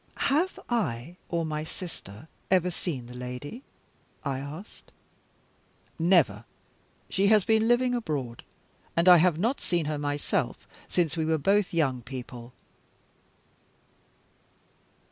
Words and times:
"Have 0.31 0.59
I 0.67 1.17
or 1.29 1.45
my 1.45 1.63
sister 1.63 2.27
ever 2.49 2.71
seen 2.71 3.05
the 3.05 3.13
lady?" 3.13 3.61
I 4.25 4.39
asked. 4.39 4.91
"Never. 5.99 6.43
She 7.07 7.27
has 7.27 7.45
been 7.45 7.67
living 7.67 7.93
abroad; 7.93 8.43
and 8.97 9.07
I 9.07 9.17
have 9.17 9.37
not 9.37 9.61
seen 9.61 9.85
her 9.85 9.99
myself 9.99 10.65
since 10.89 11.15
we 11.15 11.25
were 11.25 11.37
both 11.37 11.71
young 11.71 12.01
people." 12.01 12.51